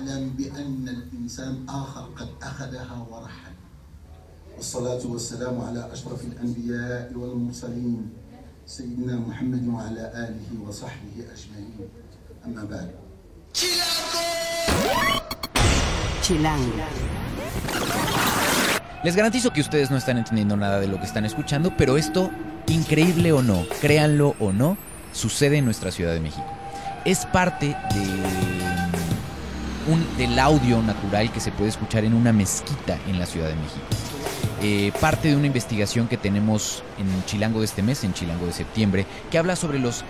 [0.00, 3.54] واعلم بأن الإنسان آخر قد أخذها ورحل
[4.56, 8.10] والصلاة والسلام على أشرف الأنبياء والمرسلين
[8.66, 11.88] سيدنا محمد وعلى آله وصحبه أجمعين
[12.46, 12.90] أما بعد
[16.22, 16.82] Chilango.
[19.04, 22.30] Les garantizo que ustedes no están entendiendo nada de lo que están escuchando, pero esto,
[22.66, 24.76] increíble o no, créanlo o no,
[25.12, 26.50] sucede en nuestra Ciudad de México.
[27.04, 28.59] Es parte de
[30.17, 33.85] del audio natural que se puede escuchar en una mezquita en la Ciudad de México.
[34.63, 38.53] Eh, parte de una investigación que tenemos en Chilango de este mes, en Chilango de
[38.53, 40.03] septiembre, que habla sobre los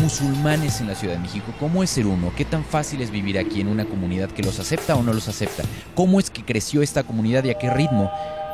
[0.00, 1.52] musulmanes en la Ciudad de México.
[1.58, 2.32] ¿Cómo es ser uno?
[2.36, 5.26] ¿Qué tan fácil es vivir aquí en una comunidad que los acepta o no los
[5.26, 5.64] acepta?
[5.96, 8.12] ¿Cómo es que creció esta comunidad y a qué ritmo?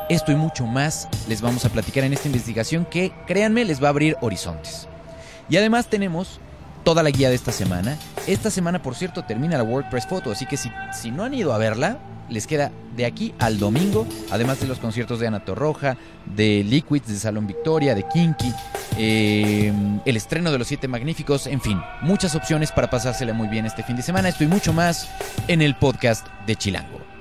[0.09, 3.87] Esto y mucho más les vamos a platicar en esta investigación que, créanme, les va
[3.87, 4.87] a abrir horizontes.
[5.49, 6.39] Y además tenemos
[6.83, 7.97] toda la guía de esta semana.
[8.27, 11.53] Esta semana, por cierto, termina la WordPress Photo, así que si, si no han ido
[11.53, 11.97] a verla,
[12.29, 17.07] les queda de aquí al domingo, además de los conciertos de Ana Torroja, de Liquids,
[17.07, 18.53] de Salón Victoria, de Kinky,
[18.97, 19.71] eh,
[20.03, 23.83] el estreno de Los Siete Magníficos, en fin, muchas opciones para pasársela muy bien este
[23.83, 24.29] fin de semana.
[24.29, 25.09] Esto y mucho más
[25.47, 27.16] en el podcast de Chilango.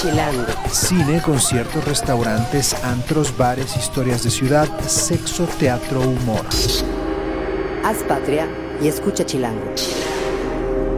[0.00, 0.46] Chilango.
[0.70, 6.46] Cine, conciertos, restaurantes, antros, bares, historias de ciudad, sexo, teatro, humor.
[7.84, 8.46] Haz patria
[8.80, 9.74] y escucha Chilango.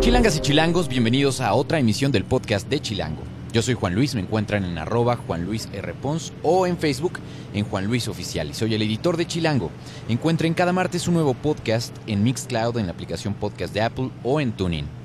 [0.01, 3.23] Chilangas y chilangos, bienvenidos a otra emisión del podcast de Chilango.
[3.55, 5.95] Yo soy Juan Luis, me encuentran en arroba Juan Luis R.
[5.95, 7.21] Pons o en Facebook
[7.55, 9.71] en Juan Luis Oficial y soy el editor de Chilango.
[10.11, 14.43] Encuentren cada martes un nuevo podcast en Mixcloud, en la aplicación podcast de Apple o
[14.43, 15.00] en TuneIn.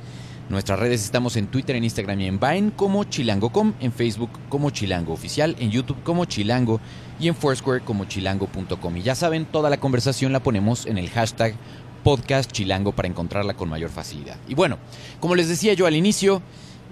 [0.48, 4.70] Nuestras redes estamos en Twitter, en Instagram y en Vine como chilango.com, en Facebook como
[4.70, 6.80] Chilango Oficial, en YouTube como Chilango
[7.20, 8.98] y en Foursquare como chilango.com.
[8.98, 11.56] Y ya saben, toda la conversación la ponemos en el hashtag
[12.04, 14.38] podcast chilango para encontrarla con mayor facilidad.
[14.48, 14.78] Y bueno,
[15.20, 16.44] como les decía yo al inicio,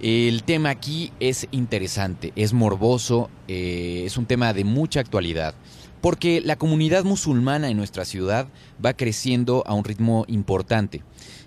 [0.01, 5.53] el tema aquí es interesante, es morboso, eh, es un tema de mucha actualidad,
[6.01, 8.47] porque la comunidad musulmana en nuestra ciudad
[8.83, 11.03] va creciendo a un ritmo importante.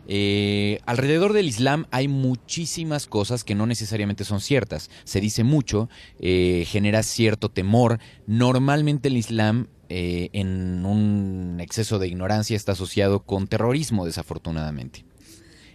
[0.08, 4.90] Eh, alrededor del Islam hay muchísimas cosas que no necesariamente son ciertas.
[5.04, 5.88] Se dice mucho,
[6.20, 7.98] eh, genera cierto temor.
[8.26, 15.04] Normalmente el Islam eh, en un exceso de ignorancia está asociado con terrorismo, desafortunadamente.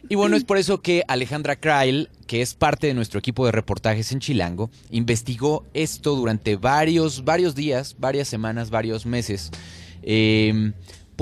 [0.09, 3.51] Y bueno, es por eso que Alejandra Krail, que es parte de nuestro equipo de
[3.51, 9.51] reportajes en Chilango, investigó esto durante varios, varios días, varias semanas, varios meses.
[10.03, 10.73] Eh,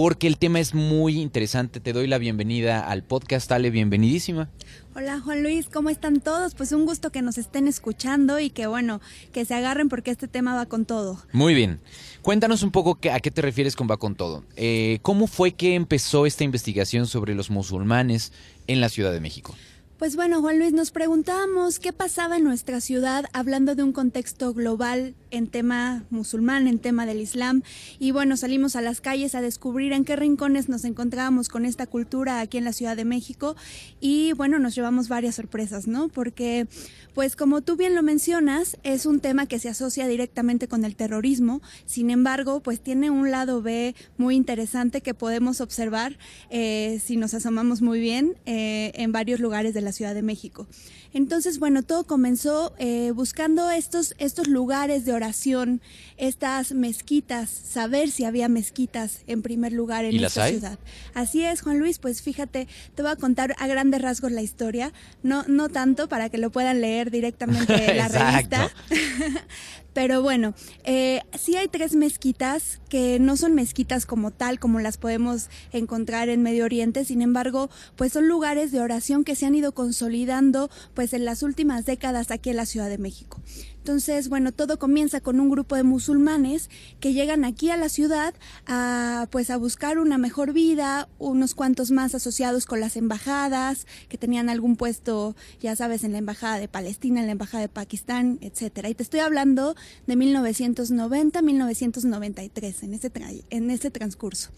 [0.02, 1.82] porque el tema es muy interesante.
[1.82, 4.50] Te doy la bienvenida al podcast, Ale, bienvenidísima.
[4.96, 6.56] Hola Juan Luis, ¿cómo están todos?
[6.56, 9.02] Pues un gusto que nos estén escuchando y que bueno,
[9.34, 11.22] que se agarren porque este tema va con todo.
[11.34, 11.82] Muy bien.
[12.22, 14.46] Cuéntanos un poco a qué te refieres con va con todo.
[14.56, 18.32] Eh, ¿Cómo fue que empezó esta investigación sobre los musulmanes
[18.68, 19.54] en la Ciudad de México?
[20.00, 24.54] Pues bueno, Juan Luis, nos preguntábamos qué pasaba en nuestra ciudad hablando de un contexto
[24.54, 27.64] global en tema musulmán, en tema del Islam.
[28.00, 31.86] Y bueno, salimos a las calles a descubrir en qué rincones nos encontrábamos con esta
[31.86, 33.58] cultura aquí en la Ciudad de México.
[34.00, 36.08] Y bueno, nos llevamos varias sorpresas, ¿no?
[36.08, 36.68] Porque,
[37.14, 40.96] pues como tú bien lo mencionas, es un tema que se asocia directamente con el
[40.96, 41.62] terrorismo.
[41.86, 46.18] Sin embargo, pues tiene un lado B muy interesante que podemos observar
[46.50, 50.68] eh, si nos asomamos muy bien eh, en varios lugares de la Ciudad de México.
[51.14, 55.82] Entonces, bueno, todo comenzó eh, buscando estos, estos lugares de oración,
[56.18, 60.52] estas mezquitas, saber si había mezquitas en primer lugar en ¿Y las esta hay?
[60.54, 60.80] ciudad.
[61.14, 64.94] Así es, Juan Luis, pues fíjate, te voy a contar a grandes rasgos la historia,
[65.24, 68.72] no, no tanto para que lo puedan leer directamente en la revista.
[69.94, 74.98] Pero bueno, eh, sí hay tres mezquitas que no son mezquitas como tal, como las
[74.98, 79.56] podemos encontrar en Medio Oriente, sin embargo, pues son lugares de oración que se han
[79.56, 83.42] ido consolidando pues en las últimas décadas aquí en la Ciudad de México.
[83.90, 86.70] Entonces, bueno, todo comienza con un grupo de musulmanes
[87.00, 88.36] que llegan aquí a la ciudad
[88.68, 94.18] a pues a buscar una mejor vida, unos cuantos más asociados con las embajadas, que
[94.18, 98.38] tenían algún puesto, ya sabes, en la embajada de Palestina, en la embajada de Pakistán,
[98.42, 98.90] etcétera.
[98.90, 99.76] Y te estoy hablando
[100.08, 103.11] de 1990-1993 en ese
[103.49, 104.52] en ese transcurso.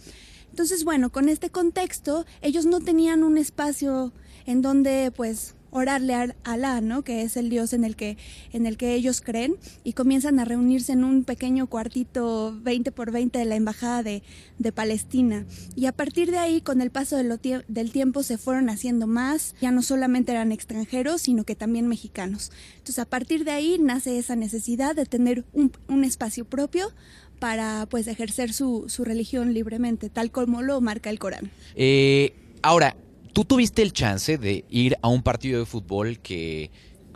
[0.49, 4.11] Entonces, bueno, con este contexto, ellos no tenían un espacio
[4.45, 7.03] en donde, pues, orarle a Alá, ¿no?
[7.03, 8.17] Que es el Dios en el que,
[8.53, 13.11] en el que ellos creen, y comienzan a reunirse en un pequeño cuartito 20 por
[13.11, 14.23] 20 de la embajada de,
[14.59, 15.45] de Palestina.
[15.75, 19.55] Y a partir de ahí, con el paso de del tiempo, se fueron haciendo más.
[19.61, 22.51] Ya no solamente eran extranjeros, sino que también mexicanos.
[22.73, 26.91] Entonces, a partir de ahí nace esa necesidad de tener un, un espacio propio
[27.39, 31.51] para pues ejercer su, su religión libremente, tal como lo marca el Corán.
[31.75, 32.33] Eh,
[32.63, 32.95] Ahora,
[33.33, 36.71] tú tuviste el chance de ir a un partido de fútbol que...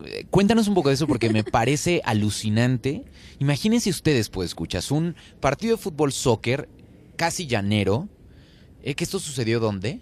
[0.06, 3.04] eh, Cuéntanos un poco de eso porque me parece alucinante.
[3.40, 6.70] Imagínense ustedes, pues, escuchas, un partido de fútbol soccer
[7.16, 8.08] casi llanero.
[8.84, 10.00] Eh, ¿Que esto sucedió dónde?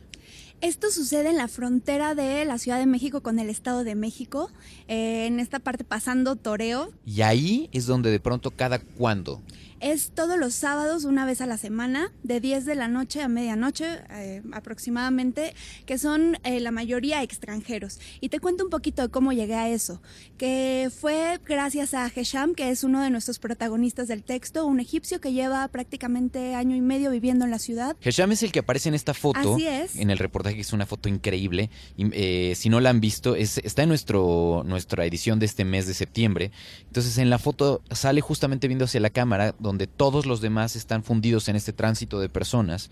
[0.61, 4.49] Esto sucede en la frontera de la Ciudad de México con el Estado de México,
[4.87, 6.93] eh, en esta parte pasando Toreo.
[7.05, 9.41] Y ahí es donde de pronto cada cuándo.
[9.83, 13.27] Es todos los sábados, una vez a la semana, de 10 de la noche a
[13.27, 15.53] medianoche eh, aproximadamente,
[15.85, 17.99] que son eh, la mayoría extranjeros.
[18.21, 20.01] Y te cuento un poquito de cómo llegué a eso,
[20.37, 25.19] que fue gracias a Hesham, que es uno de nuestros protagonistas del texto, un egipcio
[25.19, 27.97] que lleva prácticamente año y medio viviendo en la ciudad.
[27.99, 29.55] Hesham es el que aparece en esta foto.
[29.55, 29.97] Así es.
[29.97, 31.69] En el reportaje, que es una foto increíble.
[31.97, 35.87] Eh, si no la han visto, es, está en nuestro, nuestra edición de este mes
[35.87, 36.51] de septiembre.
[36.87, 41.03] Entonces, en la foto sale justamente viendo hacia la cámara, donde todos los demás están
[41.03, 42.89] fundidos en este tránsito de personas,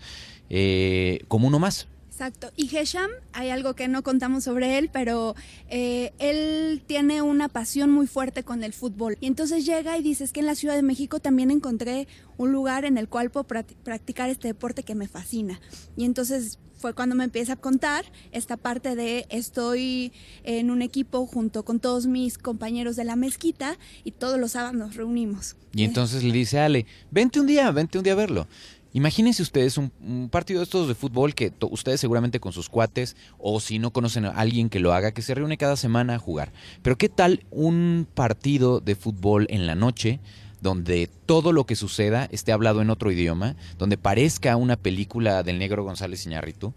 [0.50, 1.88] eh, como uno más.
[2.10, 2.52] Exacto.
[2.56, 5.34] Y Hesham, hay algo que no contamos sobre él, pero
[5.70, 9.16] eh, él tiene una pasión muy fuerte con el fútbol.
[9.20, 12.06] Y entonces llega y dice, es que en la Ciudad de México también encontré
[12.36, 15.58] un lugar en el cual puedo practi- practicar este deporte que me fascina.
[15.96, 20.12] Y entonces fue cuando me empieza a contar esta parte de estoy
[20.42, 24.74] en un equipo junto con todos mis compañeros de la mezquita y todos los sábados
[24.74, 25.54] nos reunimos.
[25.72, 28.48] Y entonces le dice a Ale, vente un día, vente un día a verlo.
[28.94, 33.16] Imagínense ustedes un, un partido de estos de fútbol que ustedes seguramente con sus cuates
[33.38, 36.18] o si no conocen a alguien que lo haga, que se reúne cada semana a
[36.18, 36.52] jugar.
[36.82, 40.18] Pero ¿qué tal un partido de fútbol en la noche
[40.62, 45.58] donde todo lo que suceda esté hablado en otro idioma, donde parezca una película del
[45.58, 46.72] negro González Iñárritu?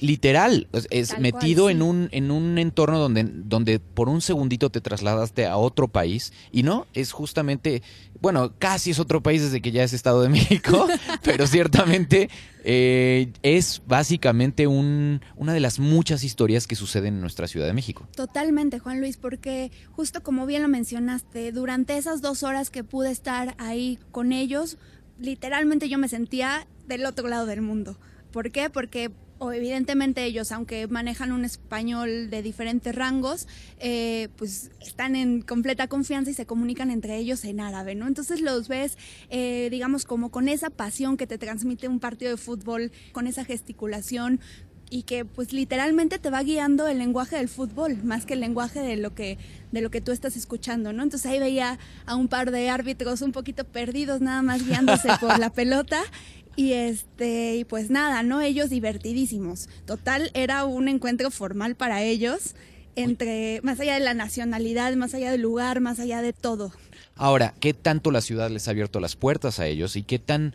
[0.00, 4.80] Literal, es, metido cual, en un en un entorno donde donde por un segundito te
[4.80, 7.82] trasladaste a otro país y no es justamente
[8.20, 10.88] bueno casi es otro país desde que ya es Estado de México,
[11.22, 12.30] pero ciertamente
[12.64, 17.72] eh, es básicamente un una de las muchas historias que suceden en nuestra Ciudad de
[17.72, 18.08] México.
[18.16, 23.10] Totalmente, Juan Luis, porque justo como bien lo mencionaste, durante esas dos horas que pude
[23.10, 24.78] estar ahí con ellos,
[25.18, 27.98] literalmente yo me sentía del otro lado del mundo.
[28.32, 28.70] ¿Por qué?
[28.70, 33.48] Porque o evidentemente ellos, aunque manejan un español de diferentes rangos,
[33.78, 38.06] eh, pues están en completa confianza y se comunican entre ellos en árabe, ¿no?
[38.06, 38.98] Entonces los ves,
[39.30, 43.46] eh, digamos, como con esa pasión que te transmite un partido de fútbol, con esa
[43.46, 44.40] gesticulación,
[44.90, 48.80] y que pues literalmente te va guiando el lenguaje del fútbol más que el lenguaje
[48.80, 49.38] de lo que
[49.70, 51.04] de lo que tú estás escuchando, ¿no?
[51.04, 55.38] Entonces ahí veía a un par de árbitros un poquito perdidos nada más guiándose por
[55.38, 56.02] la pelota
[56.56, 58.40] y este y pues nada, ¿no?
[58.40, 59.68] Ellos divertidísimos.
[59.86, 62.56] Total era un encuentro formal para ellos
[62.96, 66.72] entre más allá de la nacionalidad, más allá del lugar, más allá de todo.
[67.14, 70.54] Ahora, ¿qué tanto la ciudad les ha abierto las puertas a ellos y qué tan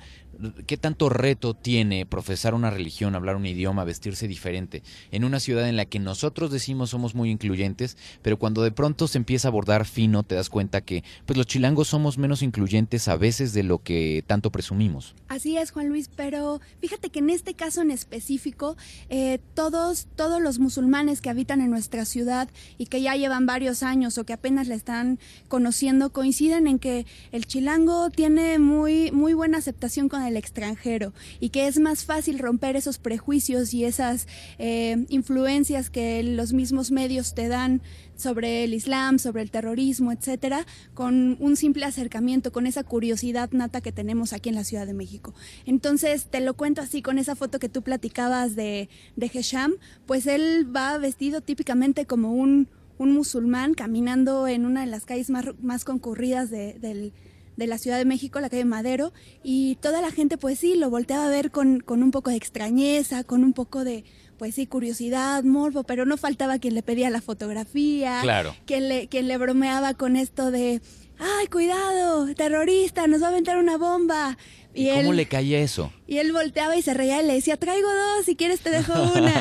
[0.68, 5.68] qué tanto reto tiene profesar una religión, hablar un idioma, vestirse diferente en una ciudad
[5.70, 9.50] en la que nosotros decimos somos muy incluyentes, pero cuando de pronto se empieza a
[9.50, 13.64] abordar fino te das cuenta que pues los chilangos somos menos incluyentes a veces de
[13.64, 15.16] lo que tanto presumimos.
[15.28, 18.78] Así es, Juan Luis, pero fíjate que en este caso en específico,
[19.10, 23.84] eh, todos, todos los musulmanes que habitan en nuestra ciudad y que ya llevan varios
[23.84, 29.34] años o que apenas la están conociendo coinciden en que el chilango tiene muy, muy
[29.34, 34.28] buena aceptación con el extranjero y que es más fácil romper esos prejuicios y esas
[34.58, 37.82] eh, influencias que los mismos medios te dan
[38.16, 43.82] sobre el Islam, sobre el terrorismo, etcétera, con un simple acercamiento, con esa curiosidad nata
[43.82, 45.34] que tenemos aquí en la Ciudad de México.
[45.66, 49.74] Entonces, te lo cuento así con esa foto que tú platicabas de, de Hesham,
[50.06, 55.30] pues él va vestido típicamente como un, un musulmán caminando en una de las calles
[55.30, 57.14] más, más concurridas de, del
[57.58, 60.90] de la Ciudad de México, la calle Madero, y toda la gente pues sí, lo
[60.90, 64.04] volteaba a ver con, con un poco de extrañeza, con un poco de,
[64.38, 68.56] pues sí, curiosidad, morbo, pero no faltaba quien le pedía la fotografía, Claro.
[68.66, 70.82] quien le, quien le bromeaba con esto de,
[71.20, 74.38] ay, cuidado, terrorista, nos va a aventar una bomba.
[74.78, 75.94] ¿Y, cómo le caía eso?
[76.06, 78.92] Y él volteaba y se reía y le decía, traigo dos, si quieres te dejo
[79.16, 79.34] una.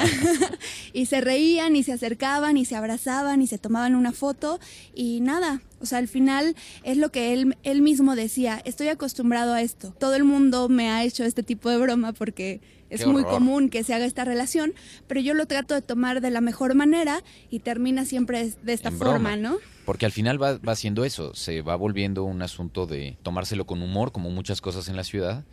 [0.92, 4.60] y se reían y se acercaban y se abrazaban y se tomaban una foto
[4.94, 5.60] y nada.
[5.84, 9.94] O sea, al final es lo que él, él mismo decía, estoy acostumbrado a esto.
[10.00, 12.60] Todo el mundo me ha hecho este tipo de broma porque
[12.90, 14.72] es muy común que se haga esta relación,
[15.06, 18.88] pero yo lo trato de tomar de la mejor manera y termina siempre de esta
[18.88, 19.14] En broma.
[19.14, 19.56] forma, ¿no?
[19.84, 23.82] Porque al final va, va siendo eso, se va volviendo un asunto de tomárselo con
[23.82, 25.44] humor, como muchas cosas en la ciudad.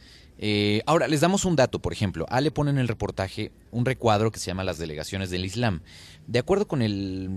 [0.43, 2.25] Eh, ahora, les damos un dato, por ejemplo.
[2.27, 5.81] Ale pone en el reportaje un recuadro que se llama Las delegaciones del Islam.
[6.25, 7.29] De acuerdo con el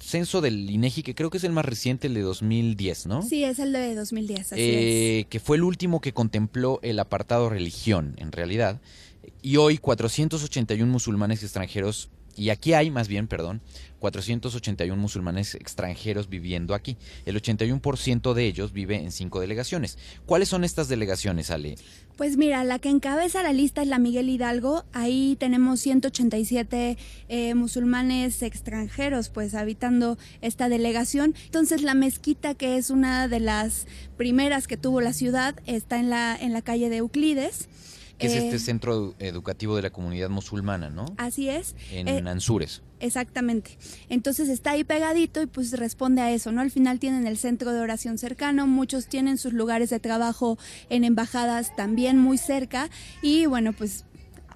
[0.00, 3.20] censo del INEGI, que creo que es el más reciente, el de 2010, ¿no?
[3.20, 4.58] Sí, es el de 2010, así es.
[4.58, 8.80] Eh, que fue el último que contempló el apartado religión, en realidad.
[9.42, 13.62] y hoy 481 musulmanes extranjeros y aquí hay, más bien, perdón,
[13.98, 16.98] 481 musulmanes extranjeros viviendo aquí.
[17.24, 19.96] El 81% de ellos vive en cinco delegaciones.
[20.26, 21.76] ¿Cuáles son estas delegaciones, Ale?
[22.16, 24.84] Pues mira, la que encabeza la lista es la Miguel Hidalgo.
[24.94, 26.96] Ahí tenemos 187
[27.28, 31.34] eh, musulmanes extranjeros, pues habitando esta delegación.
[31.44, 36.08] Entonces la mezquita, que es una de las primeras que tuvo la ciudad, está en
[36.08, 37.68] la en la calle de Euclides
[38.18, 41.06] que es este eh, centro educativo de la comunidad musulmana, ¿no?
[41.18, 41.74] Así es.
[41.90, 42.82] En eh, Ansures.
[42.98, 43.76] Exactamente.
[44.08, 46.62] Entonces está ahí pegadito y pues responde a eso, ¿no?
[46.62, 50.58] Al final tienen el centro de oración cercano, muchos tienen sus lugares de trabajo
[50.88, 52.88] en embajadas también muy cerca
[53.20, 54.06] y bueno, pues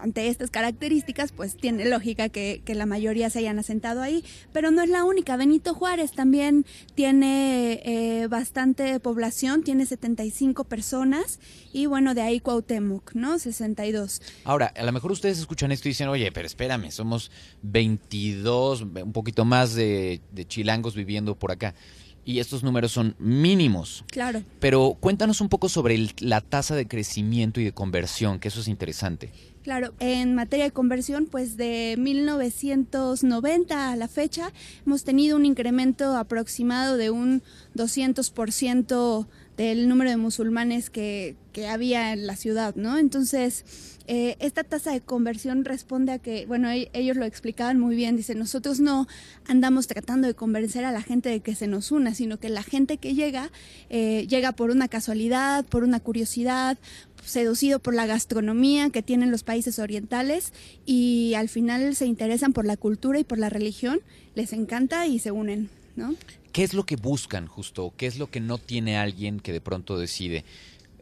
[0.03, 4.83] ante estas características, pues tiene lógica que, la mayoría se hayan asentado ahí, pero no
[4.83, 5.37] es la única.
[5.37, 6.65] Benito Juárez también
[6.95, 11.41] tiene eh, bastante población, tiene 75 personas
[11.73, 13.39] y bueno, de ahí Cuauhtémoc, ¿no?
[13.39, 14.23] 62.
[14.45, 17.31] Ahora, a lo mejor ustedes escuchan esto y dicen, oye, pero espérame, somos
[17.63, 21.75] 22, un poquito más de, de chilangos viviendo por acá
[22.31, 24.05] y estos números son mínimos.
[24.11, 24.45] Claro.
[24.61, 28.69] Pero cuéntanos un poco sobre la tasa de crecimiento y de conversión, que eso es
[28.69, 29.33] interesante.
[29.63, 34.53] Claro, en materia de conversión, pues de 1990 a la fecha
[34.87, 37.43] hemos tenido un incremento aproximado de un
[37.75, 39.27] 200%
[39.61, 42.97] del número de musulmanes que, que había en la ciudad, ¿no?
[42.97, 43.67] Entonces,
[44.07, 48.17] eh, esta tasa de conversión responde a que, bueno, e-, ellos lo explicaban muy bien,
[48.17, 49.07] dicen, nosotros no
[49.47, 52.63] andamos tratando de convencer a la gente de que se nos una, sino que la
[52.63, 53.51] gente que llega,
[53.91, 56.79] eh, llega por una casualidad, por una curiosidad,
[57.23, 60.55] seducido por la gastronomía que tienen los países orientales
[60.87, 64.01] y al final se interesan por la cultura y por la religión,
[64.35, 65.69] les encanta y se unen,
[66.53, 67.93] ¿Qué es lo que buscan justo?
[67.97, 70.45] ¿Qué es lo que no tiene alguien que de pronto decide?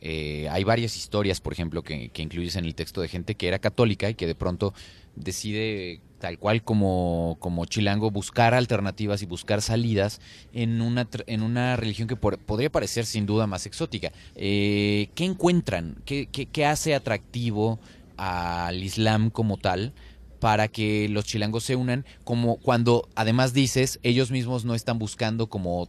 [0.01, 3.49] Eh, hay varias historias, por ejemplo, que, que incluyes en el texto de gente que
[3.49, 4.75] era católica y que de pronto
[5.17, 10.21] decide tal cual como, como Chilango, buscar alternativas y buscar salidas
[10.53, 14.13] en una, en una religión que podría parecer sin duda más exótica.
[14.35, 15.97] Eh, ¿Qué encuentran?
[16.05, 17.79] ¿Qué, qué, hace atractivo
[18.17, 19.93] al Islam como tal?
[20.41, 25.49] Para que los chilangos se unan, como cuando además dices, ellos mismos no están buscando
[25.49, 25.89] como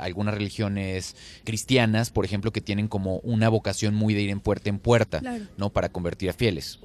[0.00, 4.70] algunas religiones cristianas, por ejemplo, que tienen como una vocación muy de ir en puerta
[4.70, 5.20] en puerta,
[5.56, 5.70] ¿no?
[5.70, 6.78] Para convertir a fieles.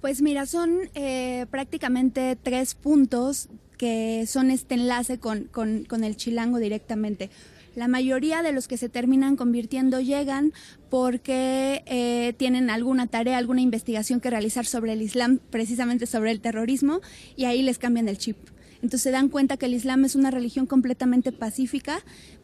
[0.00, 6.58] Pues mira, son eh, prácticamente tres puntos que son este enlace con, con, el chilango
[6.58, 7.30] directamente.
[7.76, 10.54] La mayoría de los que se terminan convirtiendo llegan
[10.88, 16.40] porque eh, tienen alguna tarea, alguna investigación que realizar sobre el Islam, precisamente sobre el
[16.40, 17.02] terrorismo,
[17.36, 18.38] y ahí les cambian el chip.
[18.76, 21.98] Entonces se dan cuenta que el Islam es una religión completamente pacífica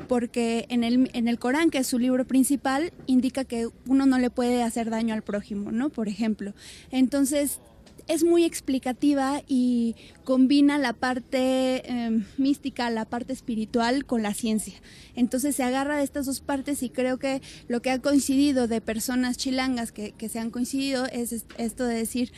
[0.07, 4.19] porque en el, en el Corán, que es su libro principal, indica que uno no
[4.19, 5.89] le puede hacer daño al prójimo, ¿no?
[5.89, 6.53] Por ejemplo.
[6.91, 7.61] Entonces
[8.09, 9.95] es muy explicativa y
[10.25, 14.75] combina la parte em, mística, la parte espiritual con la ciencia.
[15.15, 18.81] Entonces se agarra de estas dos partes y creo que lo que ha coincidido de
[18.81, 22.33] personas chilangas que, que se han coincidido es esto de decir,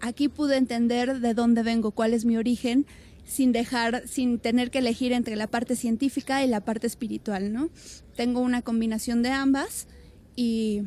[0.00, 2.86] aquí pude entender de dónde vengo, cuál es mi origen,
[3.24, 7.70] sin dejar, sin tener que elegir entre la parte científica y la parte espiritual, ¿no?
[8.16, 9.86] Tengo una combinación de ambas
[10.36, 10.82] y,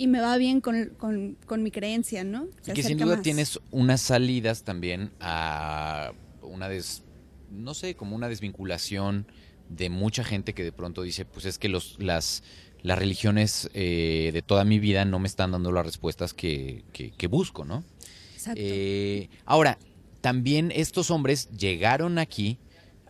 [0.00, 2.48] y me va bien con, con, mi creencia, ¿no?
[2.66, 7.02] y que sin duda tienes unas salidas también a una des,
[7.50, 9.26] no sé, como una desvinculación
[9.68, 12.42] de mucha gente que de pronto dice, pues es que los, las,
[12.80, 17.26] las religiones eh, de toda mi vida no me están dando las respuestas que, que,
[17.26, 17.84] busco, ¿no?
[18.32, 18.58] Exacto.
[18.64, 19.78] Eh, ahora,
[20.22, 22.58] también estos hombres llegaron aquí,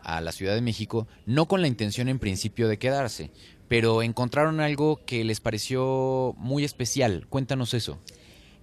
[0.03, 3.31] a la Ciudad de México, no con la intención en principio de quedarse,
[3.71, 7.29] pero encontraron algo que les pareció muy especial.
[7.29, 8.01] Cuéntanos eso.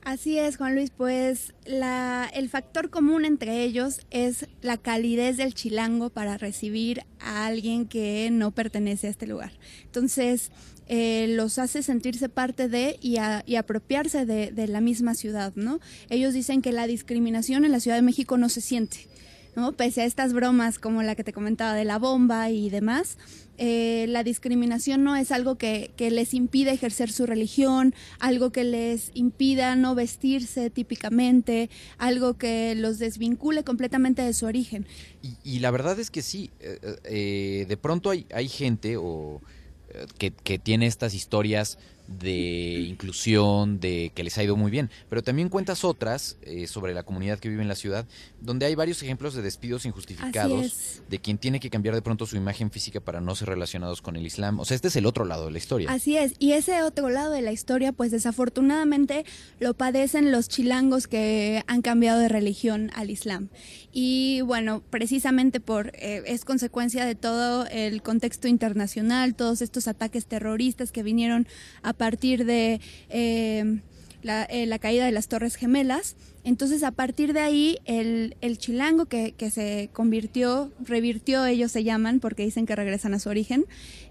[0.04, 5.54] Así es, Juan Luis, pues la, el factor común entre ellos es la calidez del
[5.54, 9.54] chilango para recibir a alguien que no pertenece a este lugar.
[9.86, 10.52] Entonces,
[10.90, 13.18] eh, los hace sentirse parte de y,
[13.56, 15.80] apropiarse de, la misma ciudad, ¿no?
[16.10, 19.08] Ellos dicen que la discriminación en la Ciudad de México no se siente,
[19.58, 19.72] ¿no?
[19.72, 23.18] Pese a estas bromas como la que te comentaba de la bomba y demás,
[23.58, 29.10] eh, la discriminación no es algo que, les impide ejercer su religión, algo que les
[29.16, 34.86] impida no vestirse típicamente, algo que los desvincule completamente de su origen.
[35.44, 39.42] Y, la verdad es que sí, eh, de pronto hay, hay gente o
[40.18, 44.90] que, tiene estas historias de inclusión, de que les ha ido muy bien.
[45.10, 48.06] Pero también cuentas otras eh, sobre la comunidad que vive en la ciudad,
[48.42, 52.38] donde hay varios ejemplos de despidos injustificados, de quien tiene que cambiar de pronto su
[52.38, 54.60] imagen física para no ser relacionados con el Islam.
[54.60, 55.92] O sea, este es el otro lado de la historia.
[55.92, 59.26] Así es, y ese otro lado de la historia, pues desafortunadamente
[59.60, 63.50] lo padecen los chilangos que han cambiado de religión al Islam.
[63.92, 70.28] Y bueno, precisamente por eh, es consecuencia de todo el contexto internacional, todos estos ataques
[70.28, 71.48] terroristas que vinieron
[71.82, 73.80] a partir de eh,
[74.24, 76.16] eh, la, caída de las Torres Gemelas.
[76.44, 82.44] Entonces, a partir de ahí, el, chilango que, se convirtió, revirtió, ellos se llaman, porque
[82.44, 83.66] dicen que regresan a su origen,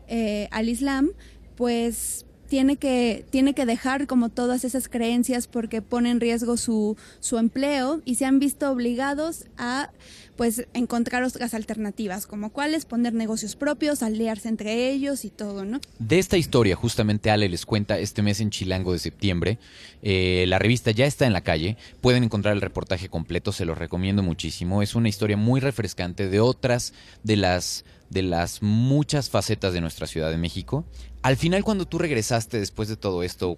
[0.08, 1.12] eh, al Islam,
[1.56, 6.96] pues tiene que, tiene que dejar como todas esas creencias porque pone en riesgo su,
[7.20, 9.90] su empleo y se han visto obligados a
[10.36, 15.80] pues encontrar otras alternativas, como cuáles, poner negocios propios, aliarse entre ellos y todo, ¿no?
[15.98, 19.58] De esta historia, justamente Ale les cuenta este mes en Chilango de septiembre.
[20.02, 23.78] Eh, la revista ya está en la calle, pueden encontrar el reportaje completo, se los
[23.78, 24.82] recomiendo muchísimo.
[24.82, 26.92] Es una historia muy refrescante de otras
[27.24, 30.84] de las de las muchas facetas de nuestra Ciudad de México.
[31.22, 33.56] Al final, cuando tú regresaste después de todo esto,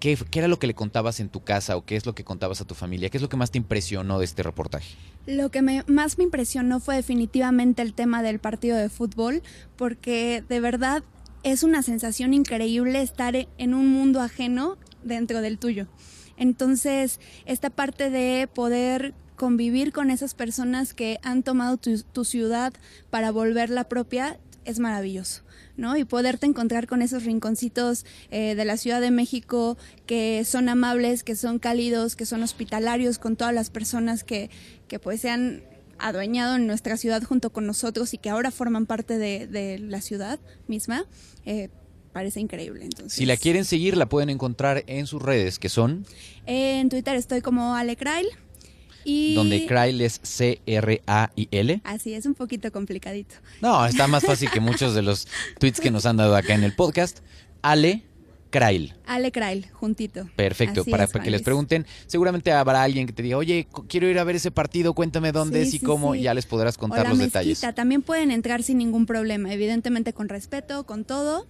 [0.00, 2.24] ¿Qué, ¿Qué, era lo que le contabas en tu casa o qué es lo que
[2.24, 3.10] contabas a tu familia?
[3.10, 4.94] ¿Qué es lo que más te impresionó de este reportaje?
[5.26, 9.42] Lo que más me impresionó fue definitivamente el tema del partido de fútbol,
[9.76, 11.02] porque de verdad
[11.42, 15.86] es una sensación increíble estar en un mundo ajeno dentro del tuyo.
[16.36, 22.74] Entonces, esta parte de poder convivir con esas personas que han tomado tu, tu ciudad
[23.08, 25.42] para volverla propia es maravilloso.
[25.78, 25.96] ¿no?
[25.96, 31.22] Y poderte encontrar con esos rinconcitos eh, de la Ciudad de México que son amables,
[31.22, 34.50] que son cálidos, que son hospitalarios con todas las personas que,
[34.88, 35.62] que pues se han
[35.98, 40.40] adueñado en nuestra ciudad junto con nosotros y que ahora forman parte de, la ciudad
[40.66, 41.06] misma.
[41.46, 41.68] Eh,
[42.12, 42.84] parece increíble.
[42.84, 43.12] Entonces.
[43.12, 46.04] Si la quieren seguir, la pueden encontrar en sus redes, que son...
[46.46, 48.26] en Twitter estoy como Alecrail
[49.04, 51.80] donde Krail es C-R-A-I-L.
[51.84, 53.34] Así es, un poquito complicadito.
[53.60, 55.26] No, está más fácil que muchos de los
[55.58, 57.18] tweets que nos han dado acá en el podcast.
[57.62, 58.04] Ale
[58.50, 58.94] Krail.
[59.06, 60.28] Ale Krail, juntito.
[60.36, 61.86] Perfecto, para, que les pregunten.
[62.06, 65.62] Seguramente habrá alguien que te diga, oye, quiero ir a ver ese partido, cuéntame dónde
[65.62, 67.60] es y cómo, y ya les podrás contar los detalles.
[67.74, 71.46] También pueden entrar sin ningún problema, evidentemente con respeto, con todo,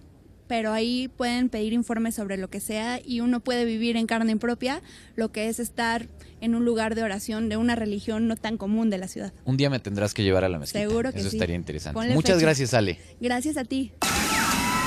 [0.49, 4.35] pero ahí pueden pedir informes sobre lo que sea y uno puede vivir en carne
[4.35, 4.81] propia
[5.15, 6.07] lo que es estar
[6.41, 9.31] en un lugar de oración de una religión no tan común de la ciudad.
[9.45, 10.79] Un día me tendrás que llevar a la mezquita.
[10.79, 11.37] Seguro que Eso sí.
[11.37, 12.13] estaría interesante.
[12.15, 12.97] Muchas gracias, Ale.
[13.21, 13.91] Gracias a ti.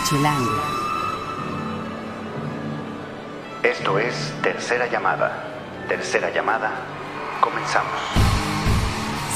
[0.08, 0.50] Chilango.
[3.62, 5.86] Esto es Tercera Llamada.
[5.88, 6.72] Tercera Llamada.
[7.40, 8.41] Comenzamos.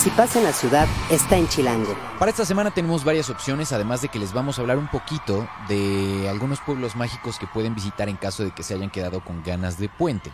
[0.07, 1.93] Si pasa en la ciudad, está en Chilango.
[2.21, 5.49] Para esta semana tenemos varias opciones, además de que les vamos a hablar un poquito
[5.67, 9.43] de algunos pueblos mágicos que pueden visitar en caso de que se hayan quedado con
[9.43, 10.31] ganas de puente.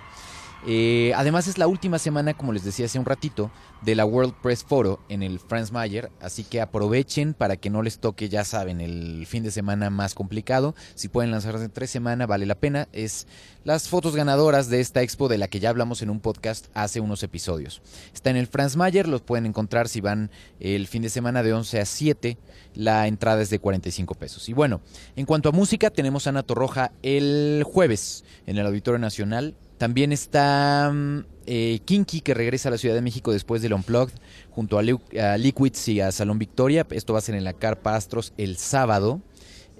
[0.67, 3.51] Eh, además es la última semana, como les decía hace un ratito,
[3.83, 7.83] de la World Press Photo en el Franz Mayer, así que aprovechen para que no
[7.83, 10.77] les toque, ya saben, el fin de semana más complicado.
[10.95, 12.89] Si pueden lanzarse en tres semanas, vale la pena.
[12.93, 13.27] Es
[13.65, 17.01] las fotos ganadoras de esta expo de la que ya hablamos en un podcast hace
[17.01, 17.83] unos episodios.
[18.15, 21.53] Está en el Franz Mayer, los pueden encontrar si van el fin de semana de
[21.53, 22.39] 11 a 7.
[22.75, 24.49] La entrada es de 45 pesos.
[24.49, 24.81] Y bueno,
[25.17, 30.13] en cuanto a música, tenemos a Ana Torroja el jueves en el Auditorio Nacional también
[30.13, 34.15] está mm, eh, Kinky, que regresa a la Ciudad de México después del Unplugged,
[34.53, 36.87] junto a, Liquids y a Salón Victoria.
[36.91, 39.23] Esto va a ser en la Carpa Astros el sábado.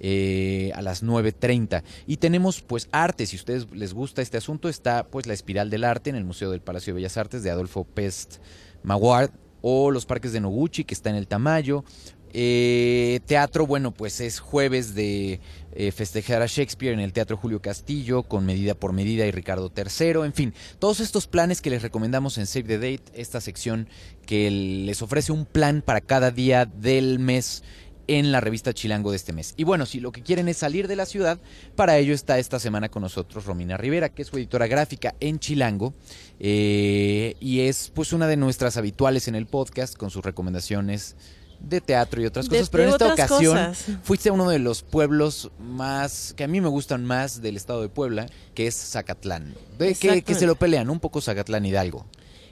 [0.05, 1.85] Eh, a las 9.30.
[2.09, 5.71] Y tenemos pues arte, si a ustedes les gusta este asunto, está pues la Espiral
[5.71, 8.39] del Arte en el Museo del Palacio de Bellas Artes de Adolfo Pest
[8.83, 11.85] Maguard, o los parques de Noguchi, que está en el Tamayo,
[12.33, 15.41] eh, teatro, bueno, pues es jueves de
[15.75, 19.71] eh, festejar a Shakespeare en el Teatro Julio Castillo con Medida por Medida y Ricardo
[19.75, 20.25] III.
[20.25, 23.89] En fin, todos estos planes que les recomendamos en Save the Date, esta sección
[24.27, 27.63] que les ofrece un plan para cada día del mes
[28.07, 29.55] en la revista Chilango de este mes.
[29.57, 31.39] Y bueno, si lo que quieren es salir de la ciudad,
[31.77, 35.39] para ello está esta semana con nosotros Romina Rivera, que es su editora gráfica en
[35.39, 35.95] Chilango
[36.41, 41.17] eh, y es pues una de nuestras habituales en el podcast con sus recomendaciones
[41.63, 45.51] de teatro y otras cosas, pero en esta ocasión fuiste a uno de los pueblos
[45.59, 49.55] más, que a mí me gustan más del estado de Puebla, que es Zacatlán.
[49.79, 52.07] De que, se lo pelean un poco Zacatlán Hidalgo.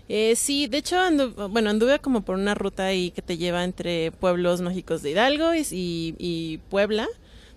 [0.09, 0.97] Eh, sí, de hecho,
[1.51, 5.53] bueno, anduve como por una ruta ahí que te lleva entre pueblos mágicos de Hidalgo
[5.55, 7.07] y, Puebla.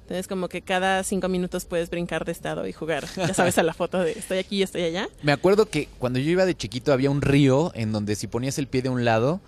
[0.01, 3.63] Entonces, como que cada cinco minutos puedes brincar de estado y jugar, ya sabes, a
[3.63, 5.07] la foto de estoy aquí y estoy allá.
[5.23, 8.59] Me acuerdo que cuando yo iba de chiquito había un río en donde si ponías
[8.59, 9.39] el pie de un lado,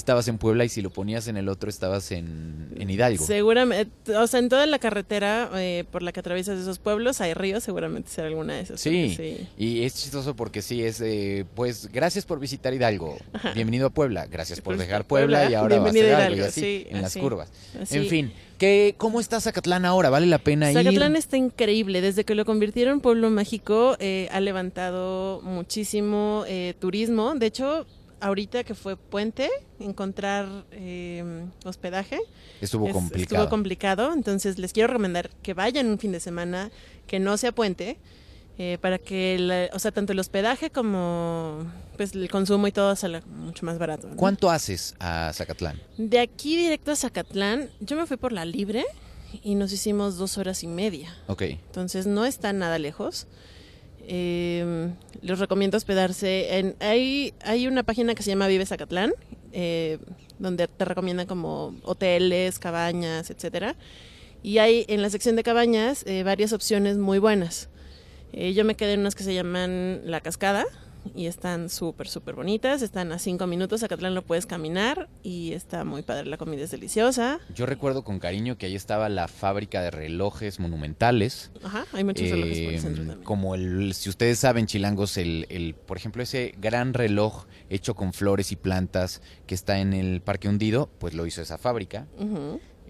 [0.00, 3.24] estabas en Puebla y si lo ponías en el otro estabas en, en Hidalgo.
[3.24, 7.34] Seguramente, o sea, en toda la carretera eh, por la que atraviesas esos pueblos hay
[7.34, 8.80] ríos, seguramente será alguna de esas.
[8.80, 9.46] Sí, sí.
[9.56, 13.18] y es chistoso porque sí, es, eh, pues, gracias por visitar Hidalgo,
[13.54, 16.40] bienvenido a Puebla, gracias por Por dejar Puebla, Puebla, y ahora vas a Hidalgo, y
[16.40, 17.50] así, sí, en las curvas.
[17.80, 17.98] así.
[17.98, 20.10] En fin, ¿qué, ¿cómo está Zacatlán ahora?
[20.10, 20.76] ¿Vale la pena ir?
[20.76, 22.00] Zacatlán está increíble.
[22.00, 27.34] Desde que lo convirtieron en pueblo mágico, eh, ha levantado muchísimo eh, turismo.
[27.34, 27.86] De hecho,
[28.20, 32.18] ahorita que fue puente, encontrar eh, hospedaje
[32.60, 33.22] Estuvo es- complicado.
[33.42, 34.12] estuvo complicado.
[34.12, 36.70] Entonces, les quiero recomendar que vayan un fin de semana
[37.06, 37.98] que no sea puente.
[38.62, 41.64] eh, para que, la- o sea, tanto el hospedaje como
[41.96, 44.08] pues el consumo y todo salga mucho más barato.
[44.08, 44.16] ¿no?
[44.16, 45.80] ¿Cuánto haces a Zacatlán?
[45.96, 48.84] De aquí directo a Zacatlán, yo me fui por la libre
[49.42, 51.08] y nos hicimos dos horas y media.
[51.28, 51.42] Ok.
[51.42, 53.26] Entonces no está nada lejos.
[54.06, 54.90] Eh,
[55.22, 56.76] les recomiendo hospedarse en...
[56.80, 59.12] Hay, hay una página que se llama Vive Zacatlán,
[59.52, 59.98] eh,
[60.38, 63.76] donde te recomiendan como hoteles, cabañas, etcétera.
[64.42, 67.68] Y hay en la sección de cabañas eh, varias opciones muy buenas.
[68.32, 70.64] Eh, yo me quedé en unas que se llaman La Cascada
[71.14, 72.82] y están súper, súper bonitas.
[72.82, 73.80] Están a cinco minutos.
[73.80, 76.26] Zacatlán lo puedes caminar y está muy padre.
[76.26, 77.40] La comida es deliciosa.
[77.54, 81.50] Yo recuerdo con cariño que ahí estaba la fábrica de relojes monumentales.
[81.62, 83.24] Ajá, hay muchos relojes por el centro también.
[83.24, 88.12] como el, si ustedes saben, chilangos, el, el, por ejemplo, ese gran reloj hecho con
[88.12, 92.06] flores y plantas que está en el Parque Hundido, pues lo hizo esa fábrica.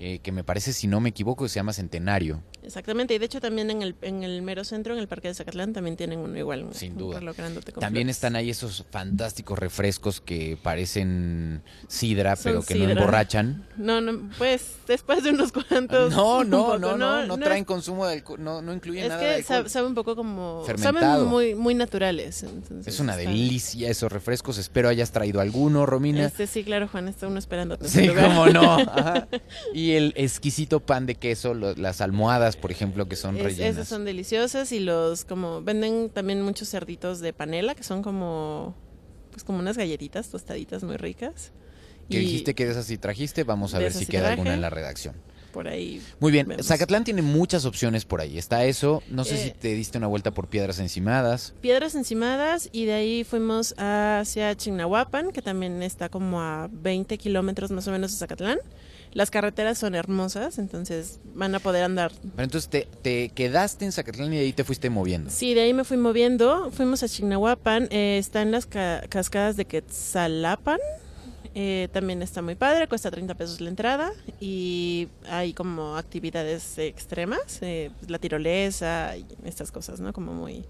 [0.02, 2.42] Eh, que me parece, si no me equivoco, se llama Centenario.
[2.62, 5.34] Exactamente, y de hecho también en el, en el mero centro, en el parque de
[5.34, 6.64] Zacatlán, también tienen uno igual.
[6.64, 7.20] un- Sin duda.
[7.20, 8.16] También flores.
[8.16, 13.66] están ahí esos fantásticos refrescos que parecen sidra, Son pero que no emborrachan.
[13.76, 16.12] No, no, pues después de unos cuantos.
[16.12, 19.08] No, no, poco, no, no, no, traen es- consumo de alcohol, no, no incluyen Es
[19.10, 19.56] nada de que alcohol.
[19.56, 20.62] sabe, sabe un poco como.
[20.66, 21.14] Fermentado.
[21.16, 22.42] Saben muy, muy naturales.
[22.42, 24.58] entonces Es una está- delicia esos refrescos.
[24.58, 26.24] Espero hayas traído alguno, Romina.
[26.24, 27.78] Este sí, claro, Juan, está uno esperando.
[27.82, 28.72] Sí, cómo no.
[28.80, 29.28] Ajá.
[29.74, 33.72] Y el exquisito pan de queso, las almohadas, por ejemplo, que son Es- rellenas.
[33.74, 38.74] esas son deliciosas y los como venden también muchos cerditos de panela que son como
[39.30, 41.52] pues como unas galletitas tostaditas muy ricas.
[42.08, 44.32] Que Y dijiste que de esas sí trajiste, vamos a ver si queda traje.
[44.32, 45.14] alguna en la redacción.
[45.52, 46.66] por ahí Muy bien, Vemos.
[46.66, 48.38] Zacatlán tiene muchas opciones por ahí.
[48.38, 51.54] Está eso, no sé Eh, si te diste una vuelta por Piedras Encimadas.
[51.60, 57.72] Piedras Encimadas y de ahí fuimos hacia Chignahuapan, que también está como a 20 kilómetros
[57.72, 58.58] más o menos de Zacatlán.
[59.12, 62.12] Las carreteras son hermosas, entonces van a poder andar.
[62.36, 65.30] Pero entonces te, te quedaste en Zacatlán y de ahí te fuiste moviendo.
[65.30, 66.70] Sí, de ahí me fui moviendo.
[66.70, 70.78] Fuimos a Chignahuapan, eh, están las ca- cascadas de Quetzalapan.
[71.56, 77.58] eh, también está muy padre, cuesta 30 pesos la entrada y hay como actividades extremas,
[77.62, 80.12] eh, pues, la tirolesa y estas cosas, ¿no?
[80.12, 80.64] Como muy,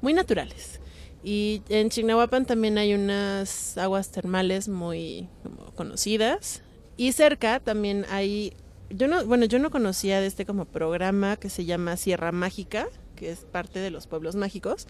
[0.00, 0.78] muy naturales.
[1.24, 5.26] Y en Chignahuapan también hay unas aguas termales muy
[5.74, 6.62] conocidas.
[7.00, 8.52] Y cerca también hay,
[8.90, 12.88] yo no, bueno, yo no conocía de este como programa que se llama Sierra Mágica,
[13.16, 14.86] que es parte de los pueblos mágicos.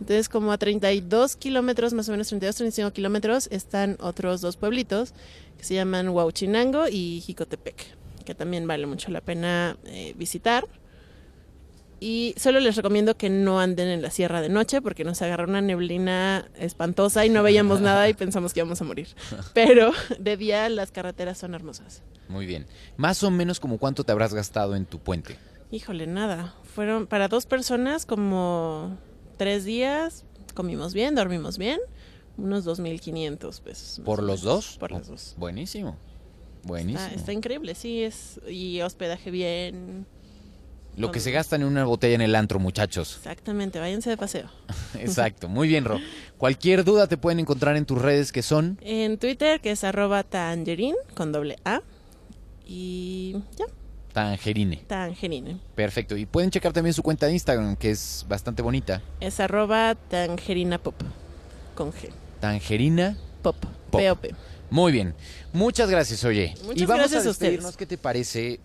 [0.00, 5.14] Entonces, como a 32 kilómetros, más o menos 32, 35 kilómetros, están otros dos pueblitos
[5.56, 7.76] que se llaman Huauchinango y Jicotepec,
[8.24, 10.66] que también vale mucho la pena eh, visitar.
[12.04, 15.44] Y solo les recomiendo que no anden en la sierra de noche porque nos agarró
[15.44, 19.06] una neblina espantosa y no veíamos nada y pensamos que íbamos a morir.
[19.54, 22.02] Pero de día las carreteras son hermosas.
[22.26, 22.66] Muy bien.
[22.96, 25.38] Más o menos como cuánto te habrás gastado en tu puente.
[25.70, 26.56] Híjole, nada.
[26.74, 28.98] Fueron para dos personas como
[29.36, 30.24] tres días.
[30.54, 31.78] Comimos bien, dormimos bien.
[32.36, 34.00] Unos 2.500 pesos.
[34.04, 34.76] ¿Por los dos?
[34.78, 35.34] Por Oh, los dos.
[35.38, 35.96] Buenísimo.
[36.64, 37.04] Buenísimo.
[37.04, 38.02] Está, está increíble, sí.
[38.02, 40.04] es Y hospedaje bien.
[40.96, 43.16] Lo que se gasta en una botella en el antro, muchachos.
[43.16, 44.48] Exactamente, váyanse de paseo.
[44.98, 45.48] Exacto.
[45.48, 45.98] Muy bien, Ro.
[46.38, 48.78] Cualquier duda te pueden encontrar en tus redes que son.
[48.82, 51.80] En Twitter, que es arroba tangerine con doble A.
[52.66, 53.64] Y ya,
[54.12, 54.84] Tangerine.
[54.86, 55.58] tangerine.
[55.74, 56.16] Perfecto.
[56.16, 59.02] Y pueden checar también su cuenta de Instagram, que es bastante bonita.
[59.20, 60.94] Es arroba tangerina pop.
[61.74, 62.10] Con G.
[62.40, 63.16] Tangerina.
[63.42, 63.56] Pop.
[63.90, 64.00] Pop.
[64.00, 64.34] P-O-P.
[64.70, 65.14] Muy bien.
[65.52, 66.54] Muchas gracias, oye.
[66.64, 67.76] Muchas y vamos gracias a a ustedes.
[67.76, 68.60] ¿qué te parece?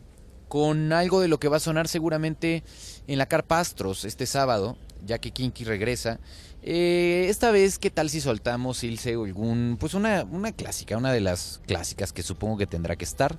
[0.48, 2.64] Con algo de lo que va a sonar seguramente
[3.08, 6.20] en la Carpa Astros este sábado, ya que Kinky regresa.
[6.64, 11.22] Eh, esta vez, ¿qué tal si soltamos, Ilse, algún, pues una, una clásica, una de
[11.22, 13.38] las clásicas que supongo que tendrá que estar,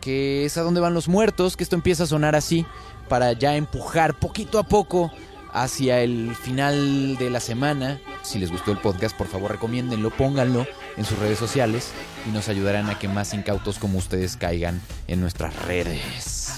[0.00, 2.66] que es a dónde van los muertos, que esto empieza a sonar así,
[3.08, 5.10] para ya empujar poquito a poco
[5.54, 8.00] hacia el final de la semana.
[8.22, 11.92] Si les gustó el podcast, por favor recomiéndenlo, pónganlo en sus redes sociales
[12.28, 16.52] y nos ayudarán a que más incautos como ustedes caigan en nuestras redes.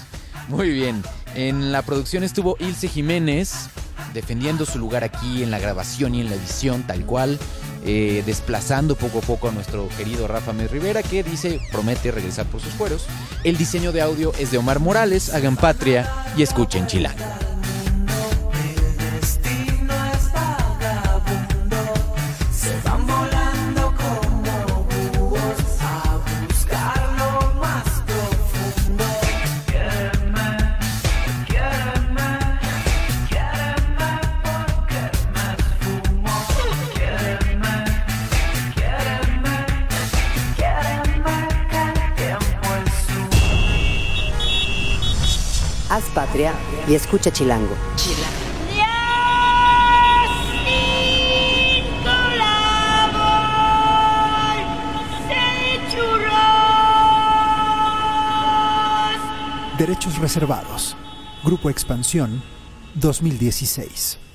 [0.49, 1.03] Muy bien,
[1.35, 3.69] en la producción estuvo Ilse Jiménez
[4.15, 7.39] defendiendo su lugar aquí en la grabación y en la edición tal cual.
[7.89, 12.45] eh, desplazando poco a poco a nuestro querido Rafa Med Rivera, que dice promete regresar
[12.47, 13.07] por sus fueros.
[13.45, 17.56] El diseño de audio es de Omar Morales, hagan patria y escuchen Chilango.
[46.89, 47.77] Y escucha Chilango.
[59.79, 60.97] Derechos reservados.
[61.45, 62.43] Grupo Expansión
[62.95, 64.26] 2016.